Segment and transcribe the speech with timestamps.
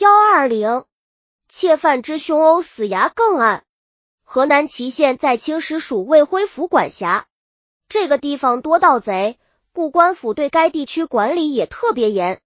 [0.00, 0.86] 幺二零，
[1.46, 3.64] 窃犯之凶殴死牙更案。
[4.24, 7.26] 河南淇县在清时属卫辉府管辖，
[7.86, 9.38] 这个地方多盗贼，
[9.74, 12.40] 故官府对该地区管理也特别严。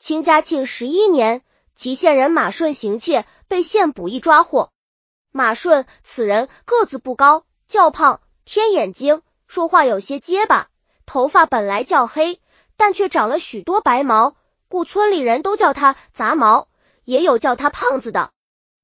[0.00, 1.42] 清嘉庆十一年，
[1.76, 4.72] 淇县人马顺行窃，被县捕役抓获。
[5.30, 10.66] 马顺此人个子不高，较胖，天眼睛，说话有些结巴，
[11.06, 12.40] 头发本来较黑，
[12.76, 14.34] 但却长了许多白毛，
[14.66, 16.66] 故村里人都叫他杂毛。
[17.08, 18.32] 也有叫他胖子的。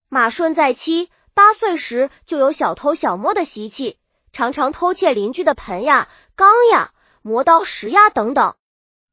[0.08, 3.98] 马顺在七八岁时就有小偷小摸的习气，
[4.32, 8.54] 常常偷窃邻居的盆呀、缸呀、磨刀石呀等等。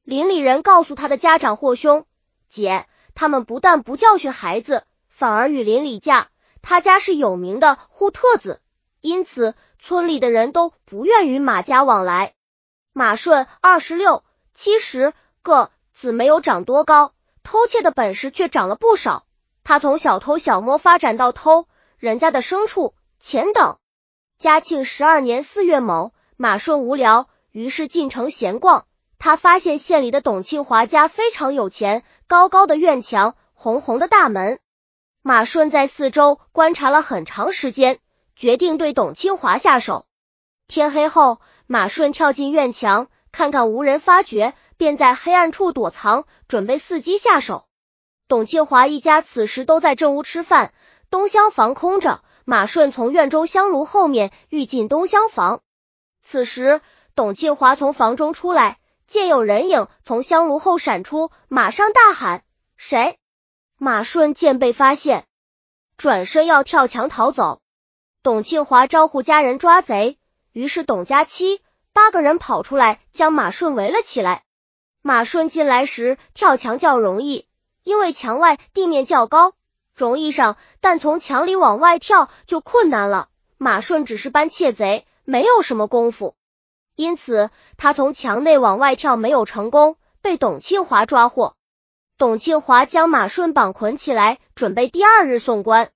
[0.04, 2.06] 邻里人告诉他的家长或兄
[2.48, 6.30] 姐，他们不但不教训孩子，反而与邻里架。
[6.62, 8.62] 他家是有名的护特子，
[9.02, 12.34] 因此村里的人都不愿与马家往来。
[12.94, 14.24] 马顺二十六
[14.54, 17.12] 七十个子没有长多高。
[17.44, 19.26] 偷窃的本事却长了不少。
[19.64, 23.78] 他从小偷小摸发展到偷人家的牲畜、钱等。
[24.38, 28.86] 嘉庆十二年四月某，马顺无聊，于是进城闲逛。
[29.20, 34.60] 他发现县里的董庆华家非常有钱，高高的院墙，红红的大门。
[35.22, 38.00] 马顺在四周观察了很长时间，
[38.36, 40.08] 决定对董庆华下手。
[40.68, 44.56] 天黑后，马顺跳进院墙，看看无人发觉。
[44.82, 47.68] 便在黑暗处躲藏，准备伺机下手。
[48.28, 50.74] 董庆华一家此时都在正屋吃饭，
[51.12, 52.24] 东厢房空着。
[52.46, 55.62] 马顺从院中香炉后面欲进东厢房，
[56.24, 56.82] 此时
[57.14, 62.44] 董庆华从房中出来，见有人影从香炉后闪出，马上大喊
[62.76, 63.20] ：“谁？”
[63.78, 65.28] 马顺见被发现，
[65.96, 67.62] 转身要跳墙逃走。
[68.24, 70.18] 董庆华招呼家人抓贼，
[70.52, 71.62] 于是董家七
[71.94, 74.44] 八个人跑出来，将马顺围了起来。
[75.02, 77.48] 马顺进来时跳墙较容易，
[77.84, 79.54] 因为墙外地面较高，
[79.96, 83.30] 容易上；但从墙里往外跳就困难了。
[83.58, 86.36] 马顺只是搬窃贼，没有什么功夫，
[86.96, 91.56] 因此他从墙内往外跳没有成功，被董庆华抓获。
[92.18, 95.90] 董庆华将马顺绑捆起来，准备第二日送官。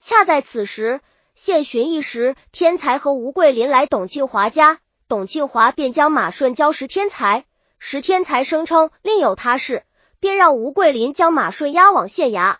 [0.00, 1.00] 恰在此时，
[1.34, 4.78] 县巡一时天才和吴桂林来董庆华家，
[5.08, 7.44] 董庆华便将马顺交石天才。
[7.78, 9.84] 石天才声称另有他事，
[10.20, 12.56] 便让吴桂林将马顺押往县衙。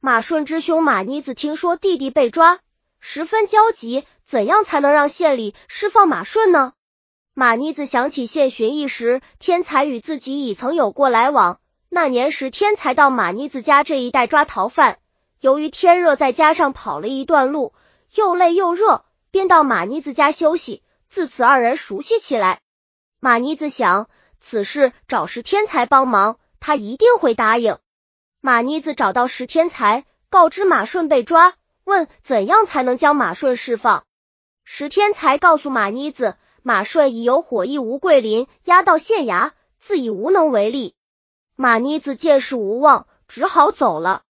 [0.00, 2.58] 马顺之兄马妮子听说弟弟被抓，
[3.00, 6.72] 十分焦急，怎样才能让县里释放马顺呢？
[7.34, 11.60] 马妮子想起县巡役时，天才与自己已曾有过来往。
[11.88, 14.98] 那年时，天才到马妮子家这一带抓逃犯，
[15.40, 17.72] 由于天热，再加上跑了一段路，
[18.12, 20.82] 又累又热，便到马妮子家休息。
[21.08, 22.60] 自此，二人熟悉起来。
[23.20, 24.08] 马妮子想。
[24.40, 27.78] 此事找石天才帮忙，他一定会答应。
[28.40, 31.54] 马妮子找到石天才，告知马顺被抓，
[31.84, 34.04] 问怎样才能将马顺释放。
[34.64, 40.94] 石天才告诉马妮子，马顺已由火役吴桂林押到县衙，自己无能为力。
[41.56, 44.22] 马妮子见势无望，只好走了。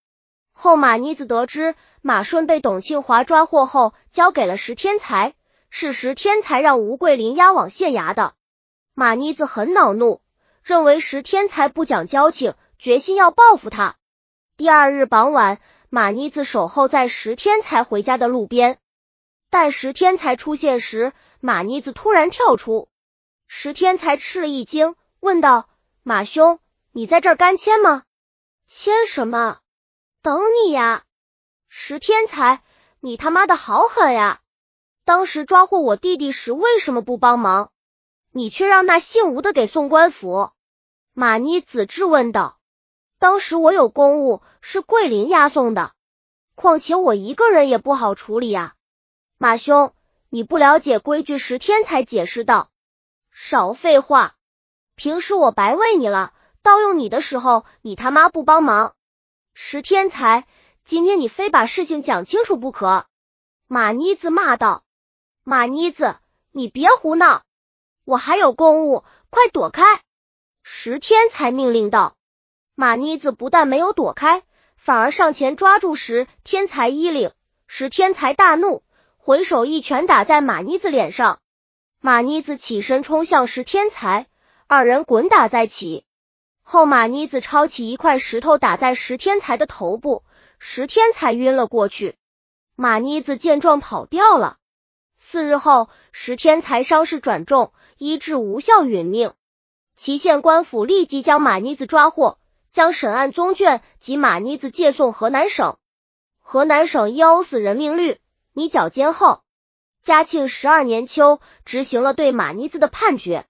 [0.52, 5.34] 后马妮子得知马顺被董庆华抓获后，交给了石天才，
[5.68, 8.32] 是石天才让吴桂林押往县衙的。
[8.98, 10.20] 马妮子很恼怒，
[10.64, 13.94] 认为石天才不讲交情，决心要报复他。
[14.56, 18.80] 第二日傍晚，马妮子守候在石天才回家的路边，
[19.50, 22.88] 待石天才出现时，马妮子突然跳出。
[23.46, 25.68] 石天才吃了一惊，问道
[26.02, 26.58] ：“马兄，
[26.90, 28.02] 你在这儿干签吗？
[28.66, 29.60] 签什么？
[30.22, 31.04] 等你呀！”
[31.70, 32.64] 石天才，
[32.98, 34.40] 你他妈的好狠呀！
[35.04, 37.70] 当时抓获我弟弟时，为什么不帮忙？
[38.30, 40.50] 你却让那姓吴的给送官府？
[41.12, 42.58] 马妮子质问道。
[43.18, 45.92] 当时我有公务，是桂林押送的，
[46.54, 48.74] 况且我一个人也不好处理呀。
[49.38, 49.92] 马兄，
[50.28, 51.38] 你不了解规矩。
[51.38, 52.70] 十天才解释道。
[53.32, 54.34] 少废话，
[54.94, 58.94] 平时我白喂你了，盗用你的时候，你他妈不帮忙。
[59.54, 60.46] 十天才，
[60.84, 63.06] 今天你非把事情讲清楚不可。
[63.66, 64.84] 马妮子骂道。
[65.42, 66.16] 马妮子，
[66.52, 67.42] 你别胡闹。
[68.08, 70.00] 我还有公务，快躲开！
[70.62, 72.16] 石天才命令道。
[72.74, 74.44] 马妮子不但没有躲开，
[74.76, 77.32] 反而上前抓住石天才衣领。
[77.66, 78.82] 石天才大怒，
[79.18, 81.38] 回手一拳打在马妮子脸上。
[82.00, 84.26] 马妮子起身冲向石天才，
[84.68, 86.06] 二人滚打在起。
[86.62, 90.24] 后马妮子抄起一块石头打在石天才的头部，
[90.58, 92.16] 石天才晕了过去。
[92.74, 94.56] 马妮子见状跑掉了。
[95.18, 97.74] 四日后，石天才伤势转重。
[97.98, 99.32] 医治无效殒命，
[99.96, 102.38] 祁县官府立即将马妮子抓获，
[102.70, 105.76] 将审案宗卷及马妮子借送河南省。
[106.38, 108.18] 河南省一殴死人命律
[108.52, 109.42] 拟绞监后，
[110.00, 113.44] 嘉庆十二年秋执行了对马妮子的判决。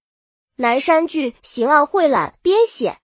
[0.56, 2.96] 南山剧刑案汇览编写。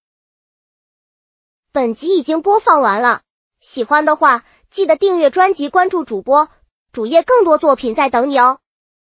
[1.73, 3.21] 本集已经播放完了，
[3.61, 6.49] 喜欢的话记得订阅专辑，关注主播
[6.91, 8.61] 主页，更多作品在等你哦。